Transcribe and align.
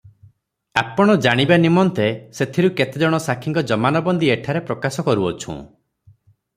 ଆପଣ 0.81 1.15
ଜାଣିବା 1.25 1.59
ନିମନ୍ତେ 1.65 2.07
ସେଥିରୁ 2.39 2.73
କେତେ 2.81 3.03
ଜଣ 3.05 3.21
ସାକ୍ଷୀଙ୍କ 3.29 3.67
ଜମାନବନ୍ଦି 3.73 4.35
ଏଠାରେ 4.39 4.67
ପ୍ରକାଶ 4.73 5.07
କରୁଅଛୁଁ- 5.11 5.59